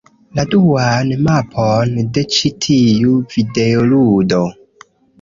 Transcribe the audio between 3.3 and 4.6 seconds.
videoludo.